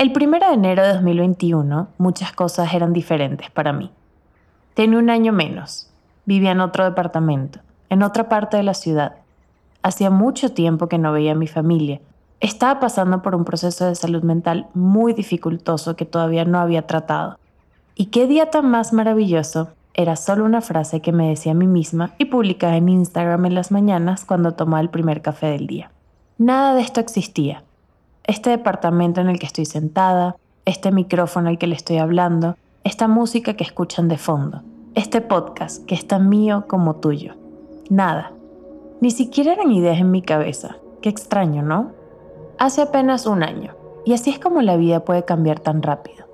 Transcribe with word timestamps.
El 0.00 0.14
1 0.18 0.38
de 0.38 0.54
enero 0.54 0.82
de 0.82 0.94
2021 0.94 1.88
muchas 1.98 2.32
cosas 2.32 2.72
eran 2.72 2.94
diferentes 2.94 3.50
para 3.50 3.74
mí. 3.74 3.90
Tenía 4.72 4.98
un 4.98 5.10
año 5.10 5.30
menos, 5.30 5.90
vivía 6.24 6.52
en 6.52 6.60
otro 6.60 6.84
departamento, 6.84 7.60
en 7.90 8.02
otra 8.02 8.26
parte 8.30 8.56
de 8.56 8.62
la 8.62 8.72
ciudad. 8.72 9.16
Hacía 9.82 10.08
mucho 10.08 10.54
tiempo 10.54 10.88
que 10.88 10.96
no 10.96 11.12
veía 11.12 11.32
a 11.32 11.34
mi 11.34 11.46
familia. 11.46 12.00
Estaba 12.40 12.80
pasando 12.80 13.20
por 13.20 13.34
un 13.34 13.44
proceso 13.44 13.84
de 13.84 13.94
salud 13.94 14.22
mental 14.22 14.68
muy 14.72 15.12
dificultoso 15.12 15.96
que 15.96 16.06
todavía 16.06 16.46
no 16.46 16.60
había 16.60 16.86
tratado. 16.86 17.38
Y 17.94 18.06
qué 18.06 18.26
día 18.26 18.48
tan 18.48 18.70
más 18.70 18.94
maravilloso 18.94 19.68
era 19.92 20.16
solo 20.16 20.46
una 20.46 20.62
frase 20.62 21.02
que 21.02 21.12
me 21.12 21.28
decía 21.28 21.52
a 21.52 21.56
mí 21.56 21.66
misma 21.66 22.14
y 22.16 22.24
publicaba 22.24 22.78
en 22.78 22.88
Instagram 22.88 23.44
en 23.44 23.54
las 23.54 23.70
mañanas 23.70 24.24
cuando 24.24 24.52
tomaba 24.52 24.80
el 24.80 24.88
primer 24.88 25.20
café 25.20 25.48
del 25.48 25.66
día. 25.66 25.90
Nada 26.38 26.72
de 26.72 26.80
esto 26.80 27.00
existía 27.00 27.64
este 28.30 28.50
departamento 28.50 29.20
en 29.20 29.28
el 29.28 29.40
que 29.40 29.46
estoy 29.46 29.64
sentada, 29.64 30.36
este 30.64 30.92
micrófono 30.92 31.48
al 31.48 31.58
que 31.58 31.66
le 31.66 31.74
estoy 31.74 31.98
hablando, 31.98 32.56
esta 32.84 33.08
música 33.08 33.54
que 33.54 33.64
escuchan 33.64 34.06
de 34.06 34.18
fondo, 34.18 34.62
este 34.94 35.20
podcast 35.20 35.84
que 35.84 35.96
es 35.96 36.06
tan 36.06 36.28
mío 36.28 36.66
como 36.68 36.96
tuyo. 36.96 37.34
Nada. 37.88 38.30
Ni 39.00 39.10
siquiera 39.10 39.54
eran 39.54 39.72
ideas 39.72 39.98
en 39.98 40.12
mi 40.12 40.22
cabeza. 40.22 40.76
Qué 41.02 41.08
extraño, 41.08 41.62
¿no? 41.62 41.90
Hace 42.58 42.82
apenas 42.82 43.26
un 43.26 43.42
año. 43.42 43.74
Y 44.04 44.12
así 44.12 44.30
es 44.30 44.38
como 44.38 44.62
la 44.62 44.76
vida 44.76 45.04
puede 45.04 45.24
cambiar 45.24 45.58
tan 45.58 45.82
rápido. 45.82 46.26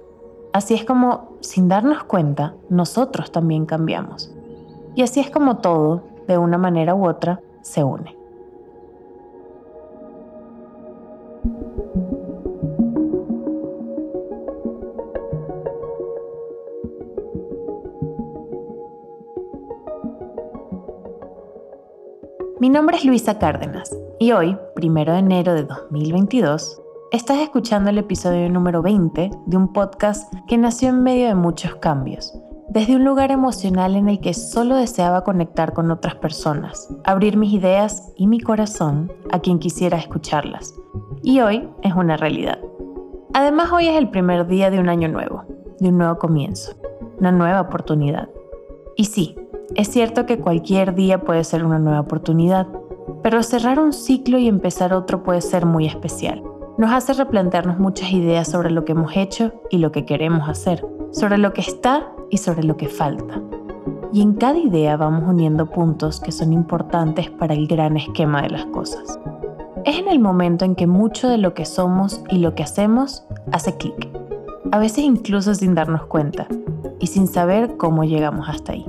Así 0.52 0.74
es 0.74 0.84
como, 0.84 1.38
sin 1.40 1.68
darnos 1.68 2.04
cuenta, 2.04 2.54
nosotros 2.68 3.32
también 3.32 3.65
cambiamos. 3.65 4.30
Y 4.95 5.02
así 5.02 5.20
es 5.20 5.30
como 5.30 5.59
todo, 5.59 6.02
de 6.28 6.37
una 6.37 6.59
manera 6.59 6.95
u 6.95 7.09
otra, 7.09 7.40
se 7.62 7.82
une. 7.82 8.15
Mi 22.66 22.70
nombre 22.70 22.96
es 22.96 23.04
Luisa 23.04 23.38
Cárdenas 23.38 23.96
y 24.18 24.32
hoy, 24.32 24.59
primero 24.74 25.12
de 25.12 25.20
enero 25.20 25.54
de 25.54 25.62
2022, 25.62 26.82
estás 27.12 27.38
escuchando 27.38 27.90
el 27.90 27.98
episodio 27.98 28.50
número 28.50 28.82
20 28.82 29.30
de 29.46 29.56
un 29.56 29.73
podcast 29.73 30.34
que 30.48 30.58
nació 30.58 30.88
en 30.88 31.04
medio 31.04 31.28
de 31.28 31.36
muchos 31.36 31.76
cambios, 31.76 32.36
desde 32.68 32.96
un 32.96 33.04
lugar 33.04 33.30
emocional 33.30 33.95
en 33.95 34.08
el 34.08 34.18
que 34.18 34.34
solo 34.34 34.74
deseaba 34.74 35.23
conectar 35.23 35.74
con 35.74 35.92
otras 35.92 36.16
personas, 36.16 36.92
abrir 37.04 37.36
mis 37.36 37.52
ideas 37.52 38.12
y 38.16 38.26
mi 38.26 38.40
corazón 38.40 39.12
a 39.30 39.38
quien 39.38 39.60
quisiera 39.60 39.98
escucharlas. 39.98 40.74
Y 41.23 41.38
hoy 41.38 41.68
es 41.84 41.95
una 41.95 42.16
realidad. 42.16 42.58
Además, 43.32 43.70
hoy 43.70 43.86
es 43.86 43.96
el 43.96 44.10
primer 44.10 44.45
día 44.48 44.73
de 44.73 44.80
un 44.80 44.88
año 44.88 45.06
nuevo, 45.06 45.45
de 45.78 45.90
un 45.90 45.98
nuevo 45.98 46.18
comienzo, 46.18 46.73
una 47.20 47.30
nueva 47.30 47.60
oportunidad. 47.60 48.28
Y 48.96 49.04
sí, 49.04 49.36
es 49.74 49.88
cierto 49.88 50.26
que 50.26 50.38
cualquier 50.38 50.95
día 50.95 51.22
puede 51.22 51.45
ser 51.45 51.64
una 51.64 51.78
nueva 51.78 52.00
oportunidad, 52.00 52.66
pero 53.22 53.42
cerrar 53.42 53.80
un 53.80 53.92
ciclo 53.92 54.38
y 54.38 54.48
empezar 54.48 54.95
otro 54.95 55.23
puede 55.23 55.40
ser 55.40 55.66
muy 55.66 55.86
especial. 55.86 56.42
Nos 56.78 56.92
hace 56.92 57.14
replantearnos 57.14 57.78
muchas 57.78 58.12
ideas 58.12 58.48
sobre 58.48 58.70
lo 58.70 58.84
que 58.84 58.92
hemos 58.92 59.16
hecho 59.16 59.52
y 59.70 59.78
lo 59.78 59.92
que 59.92 60.04
queremos 60.04 60.48
hacer, 60.48 60.86
sobre 61.10 61.38
lo 61.38 61.52
que 61.52 61.62
está 61.62 62.12
y 62.30 62.38
sobre 62.38 62.64
lo 62.64 62.76
que 62.76 62.88
falta. 62.88 63.42
Y 64.12 64.22
en 64.22 64.34
cada 64.34 64.58
idea 64.58 64.97
vamos 64.97 65.25
uniendo 65.28 65.70
puntos 65.70 66.20
que 66.20 66.32
son 66.32 66.53
importantes 66.53 67.30
para 67.30 67.54
el 67.54 67.66
gran 67.66 67.97
esquema 67.97 68.42
de 68.42 68.50
las 68.50 68.66
cosas. 68.66 69.19
Es 69.84 69.98
en 69.98 70.08
el 70.08 70.19
momento 70.19 70.64
en 70.64 70.75
que 70.75 70.86
mucho 70.86 71.28
de 71.28 71.38
lo 71.38 71.54
que 71.54 71.64
somos 71.64 72.22
y 72.30 72.38
lo 72.38 72.54
que 72.54 72.62
hacemos 72.62 73.25
hace 73.53 73.76
clic, 73.76 74.08
a 74.72 74.78
veces 74.78 74.98
incluso 74.98 75.54
sin 75.54 75.75
darnos 75.75 76.06
cuenta 76.06 76.47
y 76.98 77.08
sin 77.08 77.26
saber 77.26 77.76
cómo 77.76 78.04
llegamos 78.04 78.48
hasta 78.48 78.72
ahí. 78.72 78.86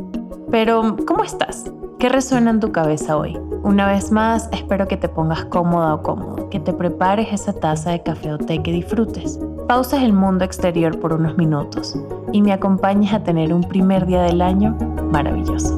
Pero, 0.50 0.96
¿cómo 1.06 1.24
estás? 1.24 1.69
¿Qué 2.00 2.08
resuena 2.08 2.52
en 2.52 2.62
tu 2.62 2.72
cabeza 2.72 3.18
hoy? 3.18 3.38
Una 3.63 3.85
vez 3.85 4.13
más, 4.13 4.47
espero 4.53 4.88
que 4.88 4.96
te 4.96 5.09
pongas 5.09 5.44
cómoda 5.46 5.96
o 5.96 6.02
cómodo, 6.02 6.50
que 6.50 6.62
te 6.62 6.72
prepares 6.72 7.34
esa 7.34 7.52
taza 7.52 7.91
de 7.91 8.02
café 8.02 8.31
o 8.31 8.38
té 8.38 8.63
que 8.63 8.72
disfrutes. 8.72 9.40
Pausas 9.68 10.03
el 10.03 10.13
mundo 10.13 10.46
exterior 10.46 10.97
por 11.00 11.12
unos 11.12 11.35
minutos 11.38 11.97
y 12.31 12.41
me 12.41 12.53
acompañes 12.53 13.13
a 13.13 13.24
tener 13.24 13.53
un 13.53 13.63
primer 13.63 14.06
día 14.06 14.22
del 14.22 14.41
año 14.41 14.78
maravilloso. 15.12 15.78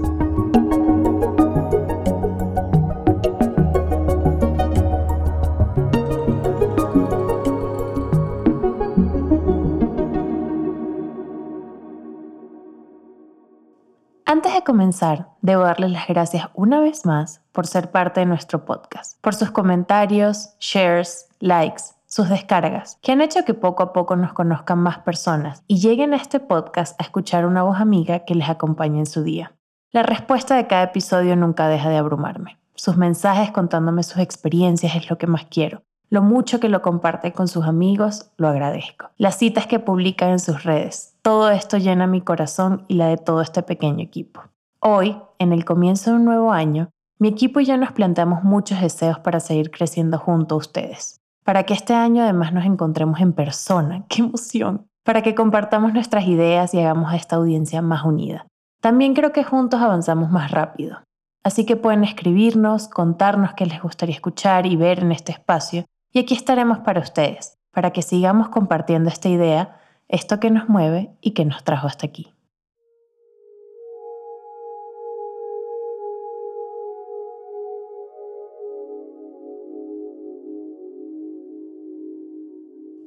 Comenzar, 14.69 15.29
debo 15.41 15.63
darles 15.63 15.89
las 15.89 16.07
gracias 16.07 16.47
una 16.53 16.79
vez 16.79 17.03
más 17.03 17.41
por 17.51 17.65
ser 17.65 17.89
parte 17.89 18.19
de 18.19 18.27
nuestro 18.27 18.65
podcast, 18.65 19.19
por 19.19 19.33
sus 19.33 19.49
comentarios, 19.49 20.53
shares, 20.59 21.27
likes, 21.39 21.85
sus 22.05 22.29
descargas, 22.29 22.99
que 23.01 23.11
han 23.11 23.21
hecho 23.21 23.45
que 23.45 23.55
poco 23.55 23.81
a 23.81 23.93
poco 23.93 24.15
nos 24.15 24.31
conozcan 24.31 24.77
más 24.77 24.99
personas 24.99 25.63
y 25.65 25.79
lleguen 25.79 26.13
a 26.13 26.17
este 26.17 26.39
podcast 26.39 27.01
a 27.01 27.03
escuchar 27.03 27.47
una 27.47 27.63
voz 27.63 27.81
amiga 27.81 28.25
que 28.25 28.35
les 28.35 28.47
acompañe 28.47 28.99
en 28.99 29.07
su 29.07 29.23
día. 29.23 29.55
La 29.89 30.03
respuesta 30.03 30.55
de 30.55 30.67
cada 30.67 30.83
episodio 30.83 31.35
nunca 31.35 31.67
deja 31.67 31.89
de 31.89 31.97
abrumarme. 31.97 32.59
Sus 32.75 32.95
mensajes 32.95 33.49
contándome 33.49 34.03
sus 34.03 34.19
experiencias 34.19 34.95
es 34.95 35.09
lo 35.09 35.17
que 35.17 35.25
más 35.25 35.45
quiero. 35.45 35.81
Lo 36.11 36.21
mucho 36.21 36.59
que 36.59 36.69
lo 36.69 36.83
comparten 36.83 37.31
con 37.31 37.47
sus 37.47 37.65
amigos, 37.65 38.29
lo 38.37 38.47
agradezco. 38.47 39.09
Las 39.17 39.39
citas 39.39 39.65
que 39.65 39.79
publican 39.79 40.29
en 40.29 40.39
sus 40.39 40.61
redes, 40.61 41.15
todo 41.23 41.49
esto 41.49 41.79
llena 41.79 42.05
mi 42.05 42.21
corazón 42.21 42.85
y 42.87 42.93
la 42.93 43.07
de 43.07 43.17
todo 43.17 43.41
este 43.41 43.63
pequeño 43.63 44.03
equipo. 44.03 44.43
Hoy, 44.81 45.21
en 45.39 45.51
el 45.51 45.65
comienzo 45.65 46.11
de 46.11 46.15
un 46.15 46.23
nuevo 46.23 46.53
año, 46.53 46.89
mi 47.17 47.27
equipo 47.27 47.59
y 47.59 47.65
yo 47.65 47.75
nos 47.75 47.91
planteamos 47.91 48.45
muchos 48.45 48.79
deseos 48.79 49.19
para 49.19 49.41
seguir 49.41 49.71
creciendo 49.71 50.17
junto 50.17 50.55
a 50.55 50.57
ustedes. 50.57 51.19
Para 51.43 51.63
que 51.63 51.73
este 51.73 51.93
año 51.93 52.23
además 52.23 52.53
nos 52.53 52.65
encontremos 52.65 53.19
en 53.19 53.33
persona. 53.33 54.05
¡Qué 54.09 54.21
emoción! 54.21 54.87
Para 55.03 55.21
que 55.21 55.35
compartamos 55.35 55.93
nuestras 55.93 56.25
ideas 56.27 56.73
y 56.73 56.79
hagamos 56.79 57.11
a 57.11 57.17
esta 57.17 57.35
audiencia 57.35 57.81
más 57.81 58.05
unida. 58.05 58.47
También 58.79 59.15
creo 59.15 59.33
que 59.33 59.43
juntos 59.43 59.81
avanzamos 59.81 60.31
más 60.31 60.51
rápido. 60.51 60.99
Así 61.43 61.65
que 61.65 61.75
pueden 61.75 62.05
escribirnos, 62.05 62.87
contarnos 62.87 63.53
qué 63.55 63.65
les 63.65 63.81
gustaría 63.81 64.15
escuchar 64.15 64.65
y 64.65 64.77
ver 64.77 64.99
en 64.99 65.11
este 65.11 65.33
espacio 65.33 65.83
y 66.13 66.19
aquí 66.19 66.35
estaremos 66.35 66.79
para 66.79 67.01
ustedes, 67.01 67.57
para 67.71 67.91
que 67.91 68.01
sigamos 68.01 68.47
compartiendo 68.47 69.09
esta 69.09 69.27
idea, 69.27 69.77
esto 70.07 70.39
que 70.39 70.51
nos 70.51 70.69
mueve 70.69 71.11
y 71.19 71.31
que 71.31 71.43
nos 71.43 71.65
trajo 71.65 71.87
hasta 71.87 72.07
aquí. 72.07 72.33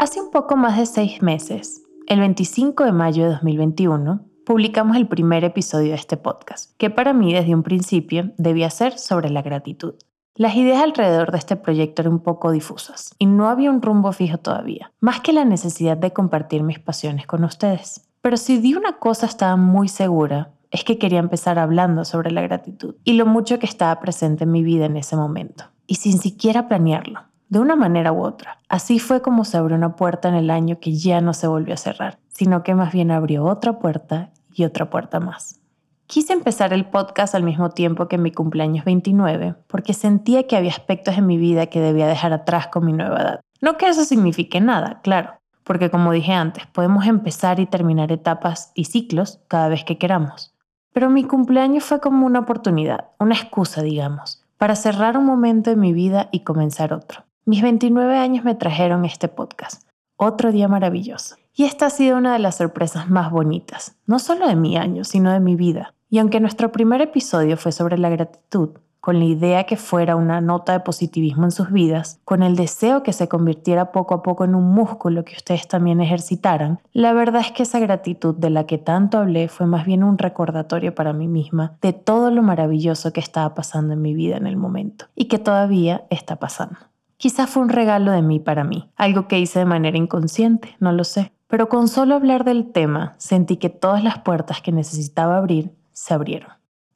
Hace 0.02 0.20
un 0.20 0.32
poco 0.32 0.56
más 0.56 0.76
de 0.76 0.86
seis 0.86 1.22
meses, 1.22 1.84
el 2.08 2.18
25 2.18 2.82
de 2.82 2.90
mayo 2.90 3.22
de 3.22 3.30
2021, 3.34 4.26
publicamos 4.44 4.96
el 4.96 5.06
primer 5.06 5.44
episodio 5.44 5.90
de 5.90 5.94
este 5.94 6.16
podcast, 6.16 6.76
que 6.76 6.90
para 6.90 7.12
mí 7.12 7.32
desde 7.32 7.54
un 7.54 7.62
principio 7.62 8.32
debía 8.36 8.68
ser 8.70 8.98
sobre 8.98 9.30
la 9.30 9.42
gratitud. 9.42 9.94
Las 10.34 10.56
ideas 10.56 10.82
alrededor 10.82 11.30
de 11.30 11.38
este 11.38 11.54
proyecto 11.54 12.02
eran 12.02 12.14
un 12.14 12.18
poco 12.24 12.50
difusas 12.50 13.14
y 13.20 13.26
no 13.26 13.48
había 13.48 13.70
un 13.70 13.80
rumbo 13.80 14.10
fijo 14.10 14.38
todavía, 14.38 14.90
más 14.98 15.20
que 15.20 15.32
la 15.32 15.44
necesidad 15.44 15.96
de 15.96 16.12
compartir 16.12 16.64
mis 16.64 16.80
pasiones 16.80 17.28
con 17.28 17.44
ustedes. 17.44 18.08
Pero 18.22 18.36
si 18.36 18.58
di 18.58 18.74
una 18.74 18.98
cosa 18.98 19.26
estaba 19.26 19.54
muy 19.54 19.86
segura, 19.86 20.50
es 20.72 20.82
que 20.82 20.98
quería 20.98 21.20
empezar 21.20 21.60
hablando 21.60 22.04
sobre 22.04 22.32
la 22.32 22.42
gratitud 22.42 22.96
y 23.04 23.12
lo 23.12 23.24
mucho 23.24 23.60
que 23.60 23.66
estaba 23.66 24.00
presente 24.00 24.42
en 24.42 24.50
mi 24.50 24.64
vida 24.64 24.86
en 24.86 24.96
ese 24.96 25.14
momento, 25.14 25.66
y 25.86 25.94
sin 25.94 26.18
siquiera 26.18 26.66
planearlo, 26.66 27.20
de 27.52 27.58
una 27.58 27.76
manera 27.76 28.12
u 28.12 28.24
otra. 28.24 28.62
Así 28.70 28.98
fue 28.98 29.20
como 29.20 29.44
se 29.44 29.58
abrió 29.58 29.76
una 29.76 29.94
puerta 29.94 30.26
en 30.30 30.36
el 30.36 30.48
año 30.48 30.80
que 30.80 30.96
ya 30.96 31.20
no 31.20 31.34
se 31.34 31.46
volvió 31.46 31.74
a 31.74 31.76
cerrar, 31.76 32.18
sino 32.28 32.62
que 32.62 32.74
más 32.74 32.94
bien 32.94 33.10
abrió 33.10 33.44
otra 33.44 33.78
puerta 33.78 34.30
y 34.54 34.64
otra 34.64 34.88
puerta 34.88 35.20
más. 35.20 35.60
Quise 36.06 36.32
empezar 36.32 36.72
el 36.72 36.86
podcast 36.86 37.34
al 37.34 37.42
mismo 37.42 37.68
tiempo 37.68 38.08
que 38.08 38.16
mi 38.16 38.32
cumpleaños 38.32 38.86
29 38.86 39.54
porque 39.66 39.92
sentía 39.92 40.46
que 40.46 40.56
había 40.56 40.70
aspectos 40.70 41.18
en 41.18 41.26
mi 41.26 41.36
vida 41.36 41.66
que 41.66 41.82
debía 41.82 42.06
dejar 42.06 42.32
atrás 42.32 42.68
con 42.68 42.86
mi 42.86 42.94
nueva 42.94 43.20
edad. 43.20 43.40
No 43.60 43.76
que 43.76 43.86
eso 43.86 44.06
signifique 44.06 44.62
nada, 44.62 45.00
claro, 45.02 45.34
porque 45.62 45.90
como 45.90 46.10
dije 46.12 46.32
antes, 46.32 46.66
podemos 46.68 47.04
empezar 47.04 47.60
y 47.60 47.66
terminar 47.66 48.12
etapas 48.12 48.72
y 48.74 48.86
ciclos 48.86 49.40
cada 49.48 49.68
vez 49.68 49.84
que 49.84 49.98
queramos. 49.98 50.54
Pero 50.94 51.10
mi 51.10 51.24
cumpleaños 51.24 51.84
fue 51.84 52.00
como 52.00 52.24
una 52.24 52.40
oportunidad, 52.40 53.10
una 53.18 53.34
excusa, 53.34 53.82
digamos, 53.82 54.42
para 54.56 54.74
cerrar 54.74 55.18
un 55.18 55.26
momento 55.26 55.68
de 55.68 55.76
mi 55.76 55.92
vida 55.92 56.30
y 56.32 56.44
comenzar 56.44 56.94
otro. 56.94 57.24
Mis 57.44 57.60
29 57.60 58.16
años 58.18 58.44
me 58.44 58.54
trajeron 58.54 59.04
este 59.04 59.26
podcast, 59.26 59.88
otro 60.16 60.52
día 60.52 60.68
maravilloso. 60.68 61.34
Y 61.52 61.64
esta 61.64 61.86
ha 61.86 61.90
sido 61.90 62.16
una 62.16 62.34
de 62.34 62.38
las 62.38 62.58
sorpresas 62.58 63.10
más 63.10 63.32
bonitas, 63.32 63.96
no 64.06 64.20
solo 64.20 64.46
de 64.46 64.54
mi 64.54 64.76
año, 64.76 65.02
sino 65.02 65.32
de 65.32 65.40
mi 65.40 65.56
vida. 65.56 65.92
Y 66.08 66.20
aunque 66.20 66.38
nuestro 66.38 66.70
primer 66.70 67.00
episodio 67.00 67.56
fue 67.56 67.72
sobre 67.72 67.98
la 67.98 68.10
gratitud, 68.10 68.78
con 69.00 69.18
la 69.18 69.24
idea 69.24 69.64
que 69.64 69.76
fuera 69.76 70.14
una 70.14 70.40
nota 70.40 70.72
de 70.72 70.80
positivismo 70.80 71.42
en 71.42 71.50
sus 71.50 71.72
vidas, 71.72 72.20
con 72.24 72.44
el 72.44 72.54
deseo 72.54 73.02
que 73.02 73.12
se 73.12 73.26
convirtiera 73.26 73.90
poco 73.90 74.14
a 74.14 74.22
poco 74.22 74.44
en 74.44 74.54
un 74.54 74.72
músculo 74.72 75.24
que 75.24 75.34
ustedes 75.34 75.66
también 75.66 76.00
ejercitaran, 76.00 76.78
la 76.92 77.12
verdad 77.12 77.40
es 77.40 77.50
que 77.50 77.64
esa 77.64 77.80
gratitud 77.80 78.36
de 78.36 78.50
la 78.50 78.66
que 78.66 78.78
tanto 78.78 79.18
hablé 79.18 79.48
fue 79.48 79.66
más 79.66 79.84
bien 79.84 80.04
un 80.04 80.16
recordatorio 80.16 80.94
para 80.94 81.12
mí 81.12 81.26
misma 81.26 81.76
de 81.82 81.92
todo 81.92 82.30
lo 82.30 82.44
maravilloso 82.44 83.12
que 83.12 83.18
estaba 83.18 83.52
pasando 83.56 83.94
en 83.94 84.02
mi 84.02 84.14
vida 84.14 84.36
en 84.36 84.46
el 84.46 84.56
momento 84.56 85.06
y 85.16 85.24
que 85.24 85.40
todavía 85.40 86.04
está 86.08 86.36
pasando. 86.36 86.76
Quizás 87.22 87.48
fue 87.48 87.62
un 87.62 87.68
regalo 87.68 88.10
de 88.10 88.20
mí 88.20 88.40
para 88.40 88.64
mí, 88.64 88.90
algo 88.96 89.28
que 89.28 89.38
hice 89.38 89.60
de 89.60 89.64
manera 89.64 89.96
inconsciente, 89.96 90.74
no 90.80 90.90
lo 90.90 91.04
sé, 91.04 91.30
pero 91.46 91.68
con 91.68 91.86
solo 91.86 92.16
hablar 92.16 92.42
del 92.42 92.72
tema 92.72 93.14
sentí 93.16 93.58
que 93.58 93.70
todas 93.70 94.02
las 94.02 94.18
puertas 94.18 94.60
que 94.60 94.72
necesitaba 94.72 95.38
abrir 95.38 95.70
se 95.92 96.14
abrieron. 96.14 96.50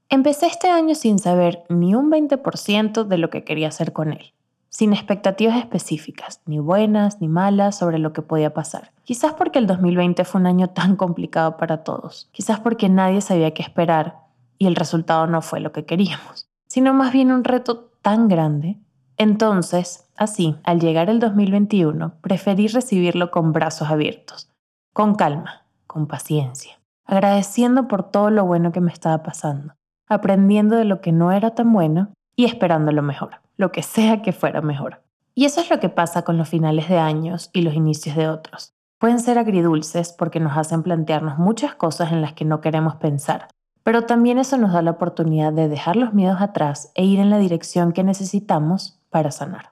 Empecé 0.09 0.47
este 0.47 0.69
año 0.69 0.97
sin 0.97 1.21
saber 1.21 1.63
ni 1.69 1.95
un 1.95 2.11
20% 2.11 3.05
de 3.05 3.19
lo 3.19 3.31
que 3.31 3.45
quería 3.45 3.69
hacer 3.69 3.93
con 3.93 4.13
él, 4.13 4.35
sin 4.69 4.93
expectativas 4.93 5.59
específicas, 5.59 6.41
ni 6.45 6.59
buenas 6.59 7.21
ni 7.21 7.29
malas 7.29 7.79
sobre 7.79 8.01
lo 8.01 8.13
que 8.13 8.23
podía 8.23 8.53
pasar. 8.53 8.91
Quizás 9.05 9.35
porque 9.35 9.61
el 9.61 9.69
2020 9.69 10.25
fue 10.25 10.41
un 10.41 10.49
año 10.49 10.71
tan 10.71 10.97
complicado 10.97 11.57
para 11.57 11.85
todos, 11.85 12.29
quizás 12.33 12.59
porque 12.59 12.89
nadie 12.89 13.21
sabía 13.21 13.55
qué 13.55 13.63
esperar 13.63 14.17
y 14.59 14.67
el 14.67 14.75
resultado 14.75 15.29
no 15.29 15.41
fue 15.41 15.61
lo 15.61 15.71
que 15.71 15.85
queríamos, 15.85 16.49
sino 16.67 16.93
más 16.95 17.13
bien 17.13 17.31
un 17.31 17.45
reto 17.45 17.93
tan 18.03 18.27
grande. 18.27 18.81
Entonces, 19.17 20.09
así, 20.17 20.57
al 20.65 20.81
llegar 20.81 21.11
el 21.11 21.21
2021, 21.21 22.15
preferí 22.21 22.69
recibirlo 22.69 23.31
con 23.31 23.53
brazos 23.53 23.91
abiertos, 23.91 24.51
con 24.93 25.15
calma, 25.15 25.65
con 25.87 26.07
paciencia, 26.07 26.79
agradeciendo 27.05 27.89
por 27.89 28.11
todo 28.11 28.31
lo 28.31 28.45
bueno 28.45 28.73
que 28.73 28.81
me 28.81 28.93
estaba 28.93 29.23
pasando 29.23 29.75
aprendiendo 30.09 30.77
de 30.77 30.85
lo 30.85 31.01
que 31.01 31.13
no 31.13 31.33
era 31.33 31.55
tan 31.55 31.73
bueno 31.73 32.13
y 32.37 32.45
esperando 32.45 32.93
lo 32.93 33.03
mejor, 33.03 33.41
lo 33.57 33.73
que 33.73 33.83
sea 33.83 34.23
que 34.23 34.33
fuera 34.33 34.61
mejor. 34.61 35.03
Y 35.35 35.45
eso 35.45 35.61
es 35.61 35.71
lo 35.71 35.81
que 35.81 35.89
pasa 35.89 36.23
con 36.23 36.39
los 36.39 36.49
finales 36.49 36.89
de 36.89 36.99
años 36.99 37.51
y 37.53 37.63
los 37.63 37.75
inicios 37.75 38.17
de 38.17 38.29
otros. 38.29 38.73
Pueden 38.99 39.21
ser 39.21 39.39
agridulces 39.39 40.13
porque 40.13 40.41
nos 40.41 40.57
hacen 40.57 40.83
plantearnos 40.83 41.39
muchas 41.39 41.75
cosas 41.75 42.13
en 42.13 42.23
las 42.23 42.33
que 42.33 42.47
no 42.47 42.61
queremos 42.61 42.97
pensar, 42.97 43.49
pero 43.83 44.03
también 44.03 44.39
eso 44.39 44.57
nos 44.57 44.73
da 44.73 44.81
la 44.83 44.93
oportunidad 44.93 45.53
de 45.53 45.69
dejar 45.69 45.97
los 45.97 46.15
miedos 46.15 46.41
atrás 46.41 46.91
e 46.95 47.05
ir 47.05 47.21
en 47.21 47.31
la 47.31 47.39
dirección 47.39 47.93
que 47.93 48.05
necesitamos 48.05 48.99
para 49.11 49.31
sanar. 49.31 49.71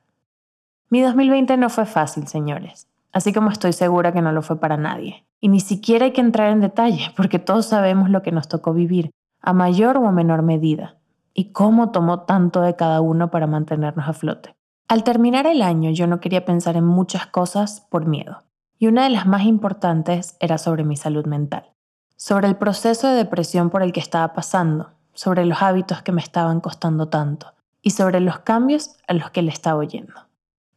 Mi 0.91 1.01
2020 1.03 1.57
no 1.57 1.71
fue 1.71 1.87
fácil, 1.87 2.29
señores, 2.29 2.89
así 3.13 3.33
como 3.33 3.51
estoy 3.51 3.73
segura 3.73 4.13
que 4.13 4.23
no 4.23 4.33
lo 4.33 4.43
fue 4.43 4.61
para 4.61 4.77
nadie. 4.77 5.25
Y 5.41 5.49
ni 5.49 5.61
siquiera 5.61 6.07
hay 6.07 6.13
que 6.13 6.21
entrar 6.21 6.51
en 6.51 6.61
detalle, 6.61 7.13
porque 7.17 7.39
todos 7.39 7.67
sabemos 7.67 8.11
lo 8.11 8.23
que 8.23 8.33
nos 8.33 8.49
tocó 8.49 8.73
vivir, 8.73 9.11
a 9.41 9.53
mayor 9.53 9.97
o 9.97 10.13
menor 10.13 10.43
medida, 10.43 10.97
y 11.35 11.53
cómo 11.53 11.91
tomó 11.91 12.21
tanto 12.21 12.61
de 12.61 12.77
cada 12.77 13.01
uno 13.01 13.31
para 13.31 13.47
mantenernos 13.47 14.09
a 14.09 14.13
flote. 14.13 14.55
Al 14.89 15.03
terminar 15.03 15.47
el 15.47 15.63
año 15.63 15.91
yo 15.91 16.07
no 16.07 16.21
quería 16.21 16.45
pensar 16.45 16.77
en 16.77 16.85
muchas 16.85 17.27
cosas 17.27 17.87
por 17.91 18.07
miedo, 18.07 18.43
y 18.79 18.87
una 18.87 19.05
de 19.05 19.11
las 19.11 19.27
más 19.27 19.43
importantes 19.43 20.37
era 20.41 20.59
sobre 20.59 20.85
mi 20.85 20.97
salud 20.97 21.27
mental, 21.27 21.73
sobre 22.17 22.49
el 22.49 22.57
proceso 22.57 23.09
de 23.09 23.15
depresión 23.15 23.71
por 23.71 23.83
el 23.83 23.93
que 23.93 24.01
estaba 24.01 24.33
pasando, 24.33 24.91
sobre 25.13 25.45
los 25.45 25.63
hábitos 25.63 26.03
que 26.03 26.13
me 26.13 26.21
estaban 26.21 26.61
costando 26.61 27.09
tanto, 27.09 27.54
y 27.85 27.91
sobre 27.91 28.19
los 28.19 28.39
cambios 28.41 28.97
a 29.07 29.13
los 29.13 29.31
que 29.31 29.43
le 29.43 29.51
estaba 29.51 29.79
oyendo. 29.79 30.15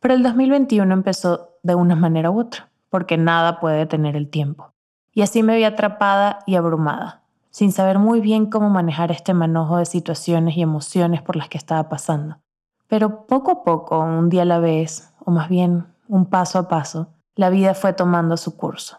Pero 0.01 0.13
el 0.13 0.21
2021 0.21 0.93
empezó 0.93 1.57
de 1.63 1.73
una 1.73 1.95
manera 1.95 2.29
u 2.29 2.41
otra, 2.41 2.69
porque 2.89 3.17
nada 3.17 3.59
puede 3.61 3.77
detener 3.77 4.17
el 4.17 4.29
tiempo. 4.29 4.73
Y 5.13 5.21
así 5.21 5.41
me 5.41 5.55
vi 5.55 5.63
atrapada 5.63 6.39
y 6.45 6.55
abrumada, 6.55 7.23
sin 7.49 7.71
saber 7.71 7.97
muy 7.97 8.19
bien 8.19 8.47
cómo 8.47 8.69
manejar 8.69 9.11
este 9.11 9.33
manojo 9.33 9.77
de 9.77 9.85
situaciones 9.85 10.57
y 10.57 10.61
emociones 10.61 11.21
por 11.21 11.37
las 11.37 11.47
que 11.47 11.57
estaba 11.57 11.87
pasando. 11.87 12.39
Pero 12.87 13.25
poco 13.25 13.51
a 13.51 13.63
poco, 13.63 13.99
un 13.99 14.29
día 14.29 14.41
a 14.41 14.45
la 14.45 14.59
vez, 14.59 15.13
o 15.25 15.31
más 15.31 15.47
bien 15.47 15.85
un 16.09 16.25
paso 16.25 16.59
a 16.59 16.67
paso, 16.67 17.07
la 17.35 17.49
vida 17.49 17.73
fue 17.73 17.93
tomando 17.93 18.35
su 18.35 18.57
curso. 18.57 18.97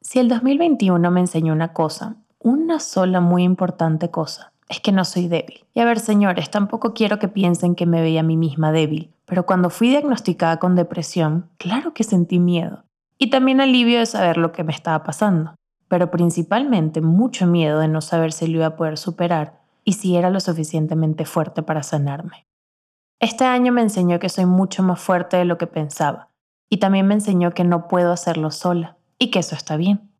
Si 0.00 0.18
el 0.18 0.28
2021 0.28 1.08
me 1.10 1.20
enseñó 1.20 1.52
una 1.52 1.72
cosa, 1.72 2.16
una 2.40 2.80
sola 2.80 3.20
muy 3.20 3.44
importante 3.44 4.10
cosa, 4.10 4.52
es 4.68 4.80
que 4.80 4.92
no 4.92 5.04
soy 5.04 5.28
débil. 5.28 5.64
Y 5.74 5.80
a 5.80 5.84
ver, 5.84 6.00
señores, 6.00 6.50
tampoco 6.50 6.94
quiero 6.94 7.18
que 7.18 7.28
piensen 7.28 7.74
que 7.74 7.86
me 7.86 8.00
veía 8.00 8.20
a 8.20 8.24
mí 8.24 8.36
misma 8.36 8.72
débil, 8.72 9.10
pero 9.26 9.46
cuando 9.46 9.70
fui 9.70 9.88
diagnosticada 9.88 10.58
con 10.58 10.74
depresión, 10.74 11.50
claro 11.58 11.94
que 11.94 12.04
sentí 12.04 12.38
miedo. 12.38 12.84
Y 13.18 13.30
también 13.30 13.60
alivio 13.60 13.98
de 13.98 14.06
saber 14.06 14.36
lo 14.36 14.52
que 14.52 14.64
me 14.64 14.72
estaba 14.72 15.02
pasando 15.04 15.54
pero 15.94 16.10
principalmente 16.10 17.00
mucho 17.00 17.46
miedo 17.46 17.78
de 17.78 17.86
no 17.86 18.00
saber 18.00 18.32
si 18.32 18.46
lo 18.46 18.58
iba 18.58 18.66
a 18.66 18.76
poder 18.76 18.98
superar 18.98 19.60
y 19.84 19.92
si 19.92 20.16
era 20.16 20.28
lo 20.28 20.40
suficientemente 20.40 21.24
fuerte 21.24 21.62
para 21.62 21.84
sanarme. 21.84 22.46
Este 23.20 23.44
año 23.44 23.72
me 23.72 23.82
enseñó 23.82 24.18
que 24.18 24.28
soy 24.28 24.46
mucho 24.46 24.82
más 24.82 25.00
fuerte 25.00 25.36
de 25.36 25.44
lo 25.44 25.56
que 25.58 25.66
pensaba 25.66 26.30
y 26.68 26.78
también 26.78 27.06
me 27.06 27.14
enseñó 27.14 27.52
que 27.52 27.64
no 27.64 27.86
puedo 27.86 28.12
hacerlo 28.12 28.50
sola 28.50 28.96
y 29.18 29.30
que 29.30 29.38
eso 29.38 29.54
está 29.54 29.76
bien. 29.76 30.10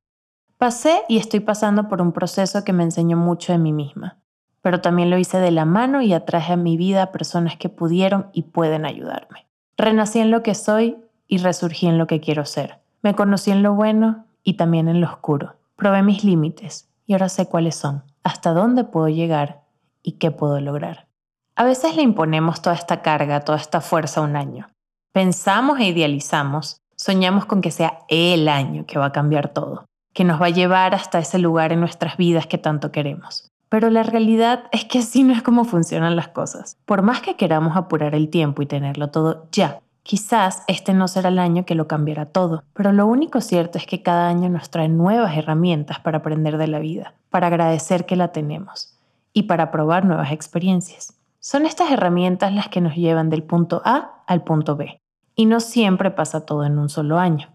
Pasé 0.58 1.02
y 1.08 1.16
estoy 1.16 1.40
pasando 1.40 1.88
por 1.88 2.00
un 2.00 2.12
proceso 2.12 2.62
que 2.62 2.72
me 2.72 2.84
enseñó 2.84 3.16
mucho 3.16 3.52
de 3.52 3.58
mí 3.58 3.72
misma, 3.72 4.18
pero 4.64 4.80
también 4.80 5.10
lo 5.10 5.18
hice 5.18 5.40
de 5.40 5.50
la 5.50 5.66
mano 5.66 6.00
y 6.00 6.14
atraje 6.14 6.54
a 6.54 6.56
mi 6.56 6.78
vida 6.78 7.02
a 7.02 7.12
personas 7.12 7.58
que 7.58 7.68
pudieron 7.68 8.30
y 8.32 8.44
pueden 8.44 8.86
ayudarme. 8.86 9.46
Renací 9.76 10.20
en 10.20 10.30
lo 10.30 10.42
que 10.42 10.54
soy 10.54 10.96
y 11.28 11.36
resurgí 11.36 11.86
en 11.86 11.98
lo 11.98 12.06
que 12.06 12.20
quiero 12.20 12.46
ser. 12.46 12.80
Me 13.02 13.14
conocí 13.14 13.50
en 13.50 13.62
lo 13.62 13.74
bueno 13.74 14.24
y 14.42 14.54
también 14.54 14.88
en 14.88 15.02
lo 15.02 15.06
oscuro. 15.06 15.56
Probé 15.76 16.02
mis 16.02 16.24
límites 16.24 16.88
y 17.06 17.12
ahora 17.12 17.28
sé 17.28 17.46
cuáles 17.46 17.74
son, 17.74 18.04
hasta 18.22 18.54
dónde 18.54 18.84
puedo 18.84 19.10
llegar 19.10 19.64
y 20.02 20.12
qué 20.12 20.30
puedo 20.30 20.58
lograr. 20.60 21.08
A 21.56 21.64
veces 21.64 21.94
le 21.94 22.00
imponemos 22.00 22.62
toda 22.62 22.74
esta 22.74 23.02
carga, 23.02 23.40
toda 23.40 23.58
esta 23.58 23.82
fuerza 23.82 24.20
a 24.20 24.24
un 24.24 24.34
año. 24.34 24.70
Pensamos 25.12 25.78
e 25.78 25.88
idealizamos, 25.88 26.78
soñamos 26.96 27.44
con 27.44 27.60
que 27.60 27.70
sea 27.70 27.98
el 28.08 28.48
año 28.48 28.86
que 28.86 28.98
va 28.98 29.06
a 29.06 29.12
cambiar 29.12 29.50
todo, 29.50 29.84
que 30.14 30.24
nos 30.24 30.40
va 30.40 30.46
a 30.46 30.50
llevar 30.50 30.94
hasta 30.94 31.18
ese 31.18 31.38
lugar 31.38 31.70
en 31.70 31.80
nuestras 31.80 32.16
vidas 32.16 32.46
que 32.46 32.56
tanto 32.56 32.92
queremos. 32.92 33.50
Pero 33.74 33.90
la 33.90 34.04
realidad 34.04 34.66
es 34.70 34.84
que 34.84 35.00
así 35.00 35.24
no 35.24 35.32
es 35.32 35.42
como 35.42 35.64
funcionan 35.64 36.14
las 36.14 36.28
cosas. 36.28 36.78
Por 36.84 37.02
más 37.02 37.22
que 37.22 37.34
queramos 37.34 37.76
apurar 37.76 38.14
el 38.14 38.28
tiempo 38.28 38.62
y 38.62 38.66
tenerlo 38.66 39.10
todo 39.10 39.48
ya, 39.50 39.80
Quizás 40.04 40.62
este 40.68 40.94
no 40.94 41.08
será 41.08 41.30
el 41.30 41.40
año 41.40 41.64
que 41.64 41.74
lo 41.74 41.88
cambiará 41.88 42.26
todo, 42.26 42.62
pero 42.72 42.92
lo 42.92 43.06
único 43.06 43.40
cierto 43.40 43.78
es 43.78 43.86
que 43.86 44.00
cada 44.00 44.28
año 44.28 44.48
nos 44.48 44.70
trae 44.70 44.88
nuevas 44.88 45.36
herramientas 45.36 45.98
para 45.98 46.18
aprender 46.18 46.56
de 46.56 46.68
la 46.68 46.78
vida, 46.78 47.14
para 47.30 47.48
agradecer 47.48 48.06
que 48.06 48.14
la 48.14 48.28
tenemos 48.28 48.96
y 49.32 49.44
para 49.44 49.72
probar 49.72 50.04
nuevas 50.04 50.30
experiencias. 50.30 51.14
Son 51.40 51.66
estas 51.66 51.90
herramientas 51.90 52.52
las 52.52 52.68
que 52.68 52.80
nos 52.80 52.94
llevan 52.94 53.28
del 53.28 53.42
punto 53.42 53.82
A 53.84 54.22
al 54.28 54.44
punto 54.44 54.76
B, 54.76 55.00
y 55.34 55.46
no 55.46 55.58
siempre 55.58 56.12
pasa 56.12 56.46
todo 56.46 56.64
en 56.64 56.78
un 56.78 56.90
solo 56.90 57.18
año. 57.18 57.48